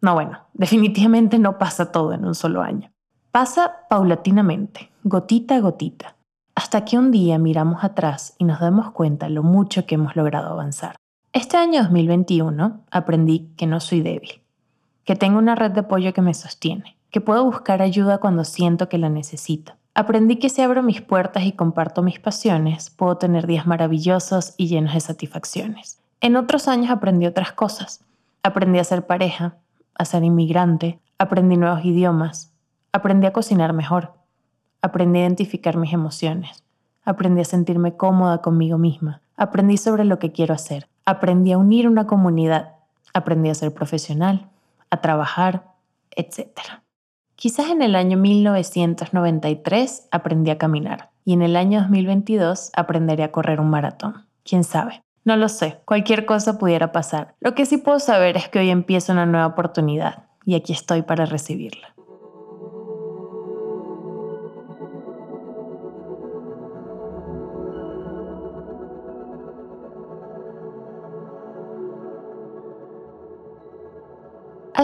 No, 0.00 0.14
bueno, 0.14 0.38
definitivamente 0.52 1.40
no 1.40 1.58
pasa 1.58 1.90
todo 1.90 2.12
en 2.12 2.24
un 2.24 2.36
solo 2.36 2.62
año. 2.62 2.93
Pasa 3.34 3.88
paulatinamente, 3.88 4.92
gotita 5.02 5.56
a 5.56 5.58
gotita, 5.58 6.14
hasta 6.54 6.84
que 6.84 6.96
un 6.96 7.10
día 7.10 7.36
miramos 7.36 7.82
atrás 7.82 8.36
y 8.38 8.44
nos 8.44 8.60
damos 8.60 8.92
cuenta 8.92 9.28
lo 9.28 9.42
mucho 9.42 9.86
que 9.86 9.96
hemos 9.96 10.14
logrado 10.14 10.52
avanzar. 10.52 10.94
Este 11.32 11.56
año 11.56 11.82
2021 11.82 12.82
aprendí 12.92 13.50
que 13.56 13.66
no 13.66 13.80
soy 13.80 14.02
débil, 14.02 14.40
que 15.04 15.16
tengo 15.16 15.38
una 15.40 15.56
red 15.56 15.72
de 15.72 15.80
apoyo 15.80 16.12
que 16.12 16.22
me 16.22 16.32
sostiene, 16.32 16.96
que 17.10 17.20
puedo 17.20 17.44
buscar 17.44 17.82
ayuda 17.82 18.18
cuando 18.18 18.44
siento 18.44 18.88
que 18.88 18.98
la 18.98 19.08
necesito. 19.08 19.72
Aprendí 19.96 20.36
que 20.36 20.48
si 20.48 20.62
abro 20.62 20.84
mis 20.84 21.00
puertas 21.00 21.42
y 21.42 21.50
comparto 21.50 22.02
mis 22.02 22.20
pasiones, 22.20 22.90
puedo 22.90 23.16
tener 23.16 23.48
días 23.48 23.66
maravillosos 23.66 24.54
y 24.56 24.68
llenos 24.68 24.94
de 24.94 25.00
satisfacciones. 25.00 25.98
En 26.20 26.36
otros 26.36 26.68
años 26.68 26.92
aprendí 26.92 27.26
otras 27.26 27.50
cosas. 27.50 28.04
Aprendí 28.44 28.78
a 28.78 28.84
ser 28.84 29.08
pareja, 29.08 29.56
a 29.96 30.04
ser 30.04 30.22
inmigrante, 30.22 31.00
aprendí 31.18 31.56
nuevos 31.56 31.84
idiomas, 31.84 32.53
aprendí 32.94 33.26
a 33.26 33.32
cocinar 33.32 33.72
mejor, 33.72 34.12
aprendí 34.80 35.18
a 35.18 35.22
identificar 35.22 35.76
mis 35.76 35.92
emociones, 35.92 36.62
aprendí 37.04 37.40
a 37.40 37.44
sentirme 37.44 37.96
cómoda 37.96 38.40
conmigo 38.40 38.78
misma, 38.78 39.20
aprendí 39.36 39.78
sobre 39.78 40.04
lo 40.04 40.20
que 40.20 40.30
quiero 40.30 40.54
hacer, 40.54 40.88
aprendí 41.04 41.50
a 41.50 41.58
unir 41.58 41.88
una 41.88 42.06
comunidad, 42.06 42.74
aprendí 43.12 43.50
a 43.50 43.54
ser 43.56 43.74
profesional, 43.74 44.48
a 44.90 45.00
trabajar, 45.00 45.64
etc. 46.12 46.50
Quizás 47.34 47.70
en 47.70 47.82
el 47.82 47.96
año 47.96 48.16
1993 48.16 50.06
aprendí 50.12 50.52
a 50.52 50.58
caminar 50.58 51.10
y 51.24 51.32
en 51.32 51.42
el 51.42 51.56
año 51.56 51.80
2022 51.80 52.70
aprenderé 52.76 53.24
a 53.24 53.32
correr 53.32 53.60
un 53.60 53.70
maratón. 53.70 54.24
¿Quién 54.44 54.62
sabe? 54.62 55.02
No 55.24 55.36
lo 55.36 55.48
sé, 55.48 55.80
cualquier 55.84 56.26
cosa 56.26 56.58
pudiera 56.58 56.92
pasar. 56.92 57.34
Lo 57.40 57.56
que 57.56 57.66
sí 57.66 57.76
puedo 57.76 57.98
saber 57.98 58.36
es 58.36 58.48
que 58.48 58.60
hoy 58.60 58.70
empieza 58.70 59.12
una 59.12 59.26
nueva 59.26 59.48
oportunidad 59.48 60.26
y 60.44 60.54
aquí 60.54 60.72
estoy 60.72 61.02
para 61.02 61.26
recibirla. 61.26 61.93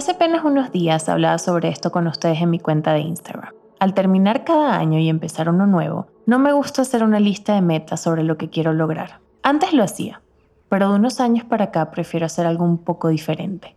Hace 0.00 0.12
apenas 0.12 0.46
unos 0.46 0.72
días 0.72 1.10
hablaba 1.10 1.36
sobre 1.36 1.68
esto 1.68 1.92
con 1.92 2.06
ustedes 2.06 2.40
en 2.40 2.48
mi 2.48 2.58
cuenta 2.58 2.94
de 2.94 3.00
Instagram. 3.00 3.52
Al 3.80 3.92
terminar 3.92 4.44
cada 4.44 4.78
año 4.78 4.98
y 4.98 5.10
empezar 5.10 5.50
uno 5.50 5.66
nuevo, 5.66 6.06
no 6.24 6.38
me 6.38 6.54
gusta 6.54 6.80
hacer 6.80 7.04
una 7.04 7.20
lista 7.20 7.54
de 7.54 7.60
metas 7.60 8.00
sobre 8.00 8.22
lo 8.22 8.38
que 8.38 8.48
quiero 8.48 8.72
lograr. 8.72 9.20
Antes 9.42 9.74
lo 9.74 9.84
hacía, 9.84 10.22
pero 10.70 10.88
de 10.88 10.94
unos 10.94 11.20
años 11.20 11.44
para 11.44 11.66
acá 11.66 11.90
prefiero 11.90 12.24
hacer 12.24 12.46
algo 12.46 12.64
un 12.64 12.78
poco 12.78 13.08
diferente. 13.08 13.76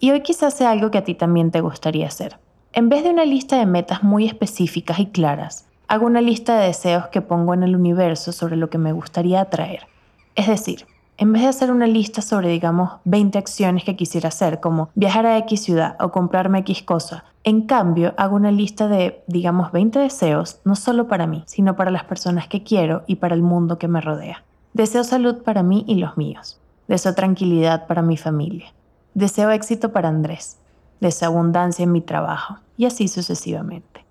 Y 0.00 0.10
hoy 0.10 0.22
quizás 0.22 0.54
sea 0.54 0.70
algo 0.70 0.90
que 0.90 0.96
a 0.96 1.04
ti 1.04 1.14
también 1.14 1.50
te 1.50 1.60
gustaría 1.60 2.06
hacer. 2.06 2.38
En 2.72 2.88
vez 2.88 3.04
de 3.04 3.10
una 3.10 3.26
lista 3.26 3.58
de 3.58 3.66
metas 3.66 4.02
muy 4.02 4.24
específicas 4.24 4.98
y 5.00 5.08
claras, 5.08 5.68
hago 5.86 6.06
una 6.06 6.22
lista 6.22 6.58
de 6.58 6.68
deseos 6.68 7.08
que 7.08 7.20
pongo 7.20 7.52
en 7.52 7.62
el 7.62 7.76
universo 7.76 8.32
sobre 8.32 8.56
lo 8.56 8.70
que 8.70 8.78
me 8.78 8.92
gustaría 8.92 9.42
atraer. 9.42 9.86
Es 10.34 10.46
decir, 10.46 10.86
en 11.18 11.32
vez 11.32 11.42
de 11.42 11.48
hacer 11.48 11.72
una 11.72 11.88
lista 11.88 12.22
sobre, 12.22 12.48
digamos, 12.48 12.92
20 13.04 13.38
acciones 13.38 13.82
que 13.82 13.96
quisiera 13.96 14.28
hacer, 14.28 14.60
como 14.60 14.88
viajar 14.94 15.26
a 15.26 15.36
X 15.38 15.64
ciudad 15.64 15.96
o 16.00 16.12
comprarme 16.12 16.60
X 16.60 16.84
cosa, 16.84 17.24
en 17.42 17.62
cambio 17.62 18.14
hago 18.16 18.36
una 18.36 18.52
lista 18.52 18.86
de, 18.86 19.24
digamos, 19.26 19.72
20 19.72 19.98
deseos, 19.98 20.60
no 20.64 20.76
solo 20.76 21.08
para 21.08 21.26
mí, 21.26 21.42
sino 21.46 21.74
para 21.74 21.90
las 21.90 22.04
personas 22.04 22.46
que 22.46 22.62
quiero 22.62 23.02
y 23.08 23.16
para 23.16 23.34
el 23.34 23.42
mundo 23.42 23.78
que 23.78 23.88
me 23.88 24.00
rodea. 24.00 24.44
Deseo 24.74 25.02
salud 25.02 25.42
para 25.42 25.64
mí 25.64 25.84
y 25.88 25.96
los 25.96 26.16
míos. 26.16 26.60
Deseo 26.86 27.14
tranquilidad 27.14 27.88
para 27.88 28.00
mi 28.00 28.16
familia. 28.16 28.72
Deseo 29.14 29.50
éxito 29.50 29.90
para 29.90 30.08
Andrés. 30.08 30.58
Deseo 31.00 31.30
abundancia 31.30 31.82
en 31.82 31.90
mi 31.90 32.00
trabajo. 32.00 32.58
Y 32.76 32.86
así 32.86 33.08
sucesivamente. 33.08 34.04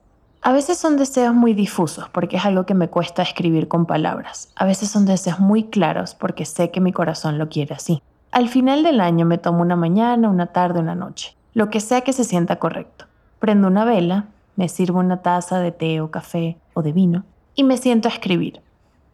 A 0.47 0.53
veces 0.53 0.77
son 0.77 0.95
deseos 0.95 1.35
muy 1.35 1.53
difusos 1.53 2.07
porque 2.07 2.37
es 2.37 2.45
algo 2.45 2.65
que 2.65 2.73
me 2.73 2.87
cuesta 2.87 3.21
escribir 3.21 3.67
con 3.67 3.85
palabras. 3.85 4.49
A 4.55 4.63
veces 4.63 4.89
son 4.89 5.05
deseos 5.05 5.41
muy 5.41 5.63
claros 5.65 6.15
porque 6.15 6.45
sé 6.45 6.71
que 6.71 6.79
mi 6.79 6.93
corazón 6.93 7.37
lo 7.37 7.49
quiere 7.49 7.75
así. 7.75 8.01
Al 8.31 8.47
final 8.47 8.81
del 8.81 9.01
año 9.01 9.25
me 9.25 9.37
tomo 9.37 9.61
una 9.61 9.75
mañana, 9.75 10.29
una 10.29 10.45
tarde, 10.53 10.79
una 10.79 10.95
noche, 10.95 11.35
lo 11.53 11.69
que 11.69 11.81
sea 11.81 11.99
que 11.99 12.13
se 12.13 12.23
sienta 12.23 12.59
correcto. 12.59 13.07
Prendo 13.39 13.67
una 13.67 13.83
vela, 13.83 14.27
me 14.55 14.69
sirvo 14.69 14.99
una 14.99 15.21
taza 15.21 15.59
de 15.59 15.73
té 15.73 15.99
o 15.99 16.11
café 16.11 16.55
o 16.73 16.81
de 16.81 16.93
vino 16.93 17.25
y 17.53 17.65
me 17.65 17.75
siento 17.75 18.07
a 18.07 18.13
escribir. 18.13 18.61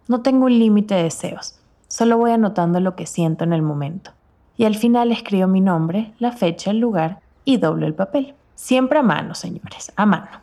No 0.08 0.22
tengo 0.22 0.46
un 0.46 0.60
límite 0.60 0.94
de 0.94 1.02
deseos, 1.02 1.58
solo 1.88 2.20
voy 2.20 2.30
anotando 2.30 2.80
lo 2.80 2.96
que 2.96 3.08
siento 3.08 3.44
en 3.44 3.54
el 3.54 3.64
momento. 3.64 4.12
Y 4.56 4.66
al 4.66 4.76
final 4.76 5.12
escribo 5.12 5.48
mi 5.48 5.62
nombre, 5.62 6.14
la 6.20 6.32
fecha, 6.32 6.70
el 6.70 6.78
lugar 6.78 7.22
y 7.44 7.58
doblo 7.58 7.88
el 7.88 7.96
papel. 7.96 8.36
Siempre 8.54 9.00
a 9.00 9.02
mano, 9.02 9.34
señores, 9.34 9.92
a 9.96 10.06
mano. 10.06 10.43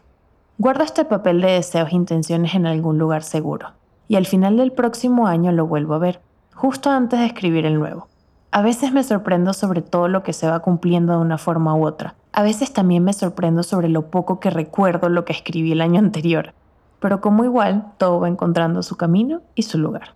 Guardo 0.61 0.85
este 0.85 1.07
papel 1.07 1.40
de 1.40 1.52
deseos 1.52 1.90
e 1.90 1.97
intenciones 1.97 2.55
en 2.55 2.67
algún 2.67 2.99
lugar 2.99 3.23
seguro, 3.23 3.69
y 4.09 4.17
al 4.17 4.26
final 4.26 4.59
del 4.59 4.73
próximo 4.73 5.26
año 5.26 5.52
lo 5.52 5.67
vuelvo 5.67 5.95
a 5.95 5.99
ver, 5.99 6.21
justo 6.55 6.90
antes 6.90 7.19
de 7.19 7.25
escribir 7.25 7.64
el 7.64 7.79
nuevo. 7.79 8.09
A 8.50 8.61
veces 8.61 8.93
me 8.93 9.02
sorprendo 9.02 9.55
sobre 9.55 9.81
todo 9.81 10.07
lo 10.09 10.23
que 10.23 10.35
se 10.35 10.47
va 10.47 10.61
cumpliendo 10.61 11.14
de 11.14 11.19
una 11.21 11.38
forma 11.38 11.75
u 11.75 11.87
otra. 11.87 12.14
A 12.33 12.43
veces 12.43 12.75
también 12.75 13.02
me 13.02 13.14
sorprendo 13.14 13.62
sobre 13.62 13.88
lo 13.88 14.11
poco 14.11 14.38
que 14.38 14.50
recuerdo 14.50 15.09
lo 15.09 15.25
que 15.25 15.33
escribí 15.33 15.73
el 15.73 15.81
año 15.81 15.99
anterior. 15.99 16.52
Pero 16.99 17.23
como 17.23 17.47
igual, 17.47 17.95
todo 17.97 18.21
va 18.21 18.29
encontrando 18.29 18.83
su 18.83 18.99
camino 18.99 19.40
y 19.55 19.62
su 19.62 19.79
lugar. 19.79 20.14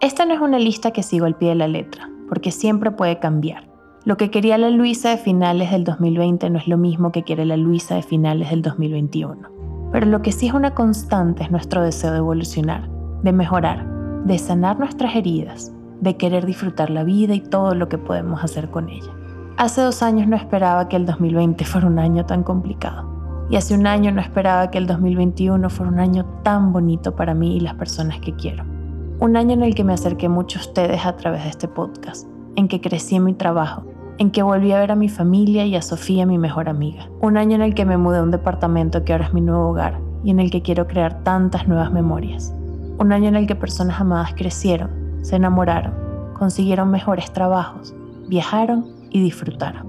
Esta 0.00 0.24
no 0.24 0.32
es 0.32 0.40
una 0.40 0.58
lista 0.58 0.92
que 0.92 1.02
sigo 1.02 1.26
al 1.26 1.36
pie 1.36 1.50
de 1.50 1.56
la 1.56 1.68
letra, 1.68 2.08
porque 2.26 2.52
siempre 2.52 2.90
puede 2.90 3.18
cambiar. 3.18 3.71
Lo 4.04 4.16
que 4.16 4.32
quería 4.32 4.58
la 4.58 4.68
Luisa 4.68 5.10
de 5.10 5.16
finales 5.16 5.70
del 5.70 5.84
2020 5.84 6.50
no 6.50 6.58
es 6.58 6.66
lo 6.66 6.76
mismo 6.76 7.12
que 7.12 7.22
quiere 7.22 7.44
la 7.44 7.56
Luisa 7.56 7.94
de 7.94 8.02
finales 8.02 8.50
del 8.50 8.60
2021. 8.60 9.48
Pero 9.92 10.06
lo 10.06 10.22
que 10.22 10.32
sí 10.32 10.48
es 10.48 10.54
una 10.54 10.74
constante 10.74 11.44
es 11.44 11.52
nuestro 11.52 11.84
deseo 11.84 12.10
de 12.10 12.18
evolucionar, 12.18 12.90
de 13.22 13.32
mejorar, 13.32 13.86
de 14.24 14.38
sanar 14.38 14.80
nuestras 14.80 15.14
heridas, 15.14 15.72
de 16.00 16.16
querer 16.16 16.46
disfrutar 16.46 16.90
la 16.90 17.04
vida 17.04 17.32
y 17.34 17.40
todo 17.42 17.76
lo 17.76 17.88
que 17.88 17.96
podemos 17.96 18.42
hacer 18.42 18.70
con 18.70 18.88
ella. 18.88 19.12
Hace 19.56 19.82
dos 19.82 20.02
años 20.02 20.26
no 20.26 20.34
esperaba 20.34 20.88
que 20.88 20.96
el 20.96 21.06
2020 21.06 21.64
fuera 21.64 21.86
un 21.86 22.00
año 22.00 22.26
tan 22.26 22.42
complicado. 22.42 23.46
Y 23.50 23.56
hace 23.56 23.72
un 23.72 23.86
año 23.86 24.10
no 24.10 24.20
esperaba 24.20 24.68
que 24.72 24.78
el 24.78 24.88
2021 24.88 25.70
fuera 25.70 25.92
un 25.92 26.00
año 26.00 26.24
tan 26.42 26.72
bonito 26.72 27.14
para 27.14 27.34
mí 27.34 27.56
y 27.56 27.60
las 27.60 27.74
personas 27.74 28.18
que 28.18 28.34
quiero. 28.34 28.64
Un 29.20 29.36
año 29.36 29.52
en 29.52 29.62
el 29.62 29.76
que 29.76 29.84
me 29.84 29.92
acerqué 29.92 30.28
mucho 30.28 30.58
a 30.58 30.62
ustedes 30.62 31.06
a 31.06 31.16
través 31.16 31.44
de 31.44 31.50
este 31.50 31.68
podcast, 31.68 32.26
en 32.56 32.66
que 32.66 32.80
crecí 32.80 33.14
en 33.14 33.24
mi 33.24 33.34
trabajo, 33.34 33.84
en 34.18 34.30
que 34.30 34.42
volví 34.42 34.72
a 34.72 34.80
ver 34.80 34.92
a 34.92 34.96
mi 34.96 35.08
familia 35.08 35.64
y 35.66 35.76
a 35.76 35.82
Sofía, 35.82 36.26
mi 36.26 36.38
mejor 36.38 36.68
amiga. 36.68 37.08
Un 37.20 37.36
año 37.36 37.56
en 37.56 37.62
el 37.62 37.74
que 37.74 37.84
me 37.84 37.96
mudé 37.96 38.18
a 38.18 38.22
un 38.22 38.30
departamento 38.30 39.04
que 39.04 39.12
ahora 39.12 39.26
es 39.26 39.34
mi 39.34 39.40
nuevo 39.40 39.70
hogar 39.70 39.98
y 40.24 40.30
en 40.30 40.40
el 40.40 40.50
que 40.50 40.62
quiero 40.62 40.86
crear 40.86 41.22
tantas 41.24 41.66
nuevas 41.66 41.92
memorias. 41.92 42.54
Un 42.98 43.12
año 43.12 43.28
en 43.28 43.36
el 43.36 43.46
que 43.46 43.54
personas 43.54 44.00
amadas 44.00 44.34
crecieron, 44.34 44.90
se 45.22 45.36
enamoraron, 45.36 45.94
consiguieron 46.34 46.90
mejores 46.90 47.32
trabajos, 47.32 47.94
viajaron 48.28 48.86
y 49.10 49.20
disfrutaron. 49.20 49.86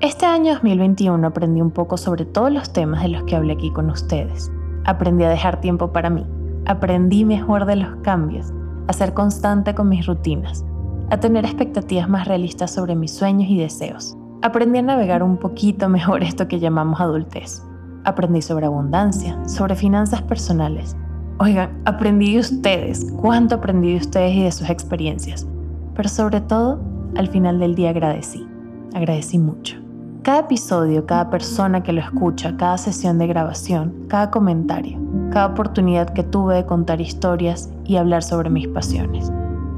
Este 0.00 0.26
año 0.26 0.54
2021 0.54 1.26
aprendí 1.26 1.60
un 1.60 1.70
poco 1.70 1.96
sobre 1.96 2.24
todos 2.24 2.50
los 2.50 2.72
temas 2.72 3.02
de 3.02 3.08
los 3.08 3.22
que 3.24 3.36
hablé 3.36 3.52
aquí 3.52 3.70
con 3.70 3.88
ustedes. 3.90 4.50
Aprendí 4.84 5.24
a 5.24 5.30
dejar 5.30 5.60
tiempo 5.60 5.92
para 5.92 6.10
mí. 6.10 6.26
Aprendí 6.66 7.24
mejor 7.24 7.66
de 7.66 7.76
los 7.76 7.96
cambios, 8.02 8.52
a 8.88 8.92
ser 8.92 9.14
constante 9.14 9.74
con 9.74 9.88
mis 9.88 10.06
rutinas, 10.06 10.64
a 11.12 11.20
tener 11.20 11.44
expectativas 11.44 12.08
más 12.08 12.26
realistas 12.26 12.70
sobre 12.70 12.94
mis 12.94 13.12
sueños 13.12 13.50
y 13.50 13.58
deseos. 13.58 14.16
Aprendí 14.40 14.78
a 14.78 14.82
navegar 14.82 15.22
un 15.22 15.36
poquito 15.36 15.90
mejor 15.90 16.22
esto 16.22 16.48
que 16.48 16.58
llamamos 16.58 17.02
adultez. 17.02 17.62
Aprendí 18.04 18.40
sobre 18.40 18.64
abundancia, 18.64 19.38
sobre 19.46 19.76
finanzas 19.76 20.22
personales. 20.22 20.96
Oigan, 21.38 21.82
aprendí 21.84 22.32
de 22.32 22.40
ustedes, 22.40 23.12
cuánto 23.20 23.56
aprendí 23.56 23.90
de 23.90 23.98
ustedes 23.98 24.34
y 24.34 24.42
de 24.44 24.52
sus 24.52 24.70
experiencias. 24.70 25.46
Pero 25.94 26.08
sobre 26.08 26.40
todo, 26.40 26.80
al 27.14 27.28
final 27.28 27.60
del 27.60 27.74
día 27.74 27.90
agradecí. 27.90 28.46
Agradecí 28.94 29.38
mucho. 29.38 29.76
Cada 30.22 30.40
episodio, 30.40 31.04
cada 31.04 31.28
persona 31.28 31.82
que 31.82 31.92
lo 31.92 32.00
escucha, 32.00 32.56
cada 32.56 32.78
sesión 32.78 33.18
de 33.18 33.26
grabación, 33.26 34.06
cada 34.08 34.30
comentario, 34.30 34.98
cada 35.30 35.48
oportunidad 35.48 36.08
que 36.08 36.22
tuve 36.22 36.54
de 36.54 36.64
contar 36.64 37.02
historias 37.02 37.70
y 37.84 37.96
hablar 37.96 38.22
sobre 38.22 38.48
mis 38.48 38.66
pasiones. 38.68 39.30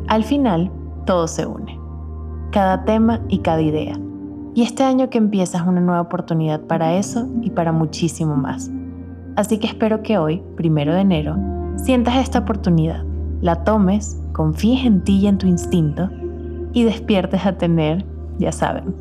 Al 0.07 0.23
final, 0.23 0.71
todo 1.05 1.27
se 1.27 1.47
une. 1.47 1.79
Cada 2.51 2.85
tema 2.85 3.21
y 3.29 3.39
cada 3.39 3.63
idea. 3.63 3.99
Y 4.55 4.63
este 4.63 4.85
año 4.85 5.11
que 5.11 5.19
empieza 5.19 5.59
es 5.59 5.67
una 5.67 5.81
nueva 5.81 6.01
oportunidad 6.01 6.61
para 6.61 6.95
eso 6.95 7.29
y 7.43 7.51
para 7.51 7.73
muchísimo 7.73 8.37
más. 8.37 8.71
Así 9.37 9.59
que 9.59 9.67
espero 9.67 10.03
que 10.03 10.17
hoy, 10.17 10.43
primero 10.57 10.95
de 10.95 11.01
enero, 11.01 11.37
sientas 11.77 12.17
esta 12.17 12.41
oportunidad, 12.41 13.05
la 13.41 13.65
tomes, 13.65 14.21
confíes 14.33 14.87
en 14.87 15.03
ti 15.03 15.19
y 15.19 15.27
en 15.27 15.39
tu 15.39 15.47
instinto 15.47 16.09
y 16.73 16.85
despiertes 16.85 17.45
a 17.45 17.59
tener, 17.59 18.05
ya 18.39 18.53
saben, 18.53 18.95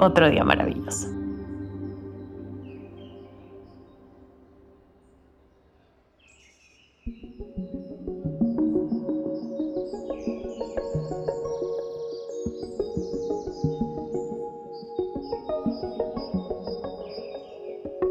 otro 0.00 0.28
día 0.28 0.44
maravilloso. 0.44 1.17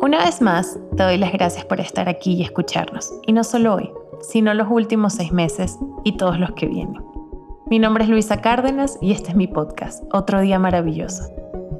Una 0.07 0.23
vez 0.23 0.41
más, 0.41 0.79
te 0.95 1.03
doy 1.03 1.17
las 1.17 1.33
gracias 1.33 1.65
por 1.65 1.81
estar 1.81 2.07
aquí 2.07 2.35
y 2.35 2.41
escucharnos, 2.41 3.11
y 3.25 3.33
no 3.33 3.43
solo 3.43 3.75
hoy, 3.75 3.91
sino 4.21 4.53
los 4.53 4.69
últimos 4.71 5.11
seis 5.11 5.33
meses 5.33 5.77
y 6.05 6.15
todos 6.15 6.39
los 6.39 6.51
que 6.51 6.65
vienen. 6.65 7.03
Mi 7.69 7.77
nombre 7.77 8.05
es 8.05 8.09
Luisa 8.09 8.39
Cárdenas 8.39 8.97
y 9.01 9.11
este 9.11 9.31
es 9.31 9.35
mi 9.35 9.47
podcast, 9.47 10.01
Otro 10.13 10.39
Día 10.39 10.59
Maravilloso. 10.59 11.23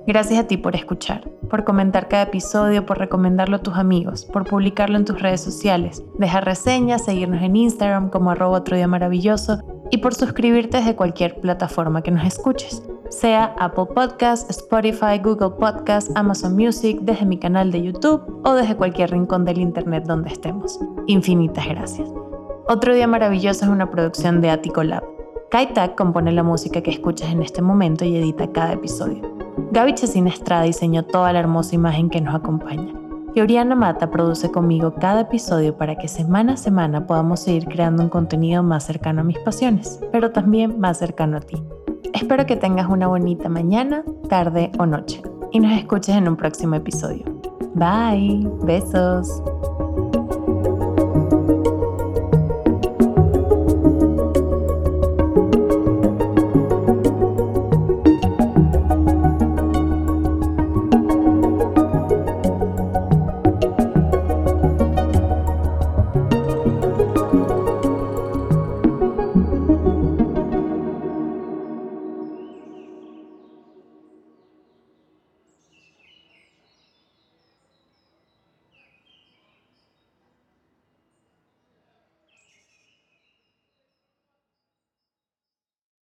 Gracias 0.08 0.42
a 0.42 0.46
ti 0.46 0.58
por 0.58 0.76
escuchar, 0.76 1.22
por 1.50 1.64
comentar 1.64 2.10
cada 2.10 2.24
episodio, 2.24 2.86
por 2.86 2.98
recomendarlo 2.98 3.56
a 3.56 3.64
tus 3.64 3.76
amigos, 3.76 4.26
por 4.26 4.44
publicarlo 4.44 4.98
en 4.98 5.06
tus 5.06 5.22
redes 5.22 5.40
sociales, 5.40 6.04
dejar 6.20 6.44
reseñas, 6.44 7.06
seguirnos 7.06 7.42
en 7.42 7.56
Instagram 7.56 8.10
como 8.10 8.32
arroba 8.32 8.58
otro 8.58 8.76
día 8.76 8.90
maravilloso 8.90 9.64
y 9.90 10.00
por 10.00 10.14
suscribirte 10.14 10.80
desde 10.80 10.98
cualquier 10.98 11.40
plataforma 11.40 12.02
que 12.02 12.12
nos 12.12 12.28
escuches 12.28 12.84
sea 13.10 13.56
Apple 13.60 13.88
Podcast, 13.94 14.50
Spotify, 14.50 15.20
Google 15.24 15.52
Podcast, 15.52 16.10
Amazon 16.16 16.56
Music, 16.56 17.00
desde 17.02 17.26
mi 17.26 17.38
canal 17.38 17.72
de 17.72 17.84
YouTube 17.84 18.22
o 18.44 18.54
desde 18.54 18.76
cualquier 18.76 19.12
rincón 19.12 19.46
del 19.46 19.60
Internet 19.60 20.06
donde 20.06 20.30
estemos. 20.30 20.80
Infinitas 21.08 21.68
gracias. 21.68 22.10
Otro 22.68 22.94
Día 22.94 23.08
Maravilloso 23.08 23.66
es 23.66 23.72
una 23.72 23.90
producción 23.90 24.42
de 24.42 24.50
Attico 24.50 24.84
Lab. 24.84 25.04
Kaitak 25.50 25.96
compone 25.96 26.32
la 26.34 26.44
música 26.44 26.82
que 26.82 26.92
escuchas 26.92 27.32
en 27.32 27.42
este 27.42 27.62
momento 27.62 28.04
y 28.04 28.18
edita 28.18 28.52
cada 28.52 28.74
episodio. 28.74 29.22
Gaby 29.72 29.94
Chesina 29.94 30.30
Estrada 30.30 30.64
diseñó 30.64 31.04
toda 31.04 31.32
la 31.32 31.40
hermosa 31.40 31.76
imagen 31.76 32.10
que 32.10 32.20
nos 32.20 32.36
acompaña. 32.36 32.94
Y 33.34 33.42
Oriana 33.42 33.76
Mata 33.76 34.10
produce 34.10 34.52
conmigo 34.52 34.96
cada 34.96 35.22
episodio 35.22 35.78
para 35.78 35.96
que 35.96 36.08
semana 36.08 36.54
a 36.54 36.58
semana 36.58 37.06
podamos 37.06 37.42
seguir 37.42 37.66
creando 37.66 38.04
un 38.04 38.10
contenido 38.10 38.64
más 38.64 38.86
cercano 38.86 39.22
a 39.22 39.24
mis 39.24 39.38
pasiones, 39.40 40.00
pero 40.12 40.32
también 40.32 40.80
más 40.80 40.98
cercano 40.98 41.38
a 41.38 41.42
ti. 41.42 41.62
Espero 42.18 42.48
que 42.48 42.56
tengas 42.56 42.90
una 42.90 43.06
bonita 43.06 43.48
mañana, 43.48 44.04
tarde 44.28 44.72
o 44.80 44.88
noche 44.88 45.22
y 45.52 45.60
nos 45.60 45.72
escuches 45.78 46.16
en 46.16 46.28
un 46.28 46.36
próximo 46.36 46.74
episodio. 46.74 47.24
Bye, 47.76 48.50
besos. 48.64 49.44